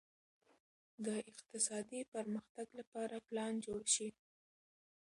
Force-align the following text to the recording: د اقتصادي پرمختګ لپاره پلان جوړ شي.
د 1.05 1.07
اقتصادي 1.31 2.01
پرمختګ 2.13 2.67
لپاره 2.79 3.15
پلان 3.27 3.53
جوړ 3.65 3.81
شي. 3.95 4.09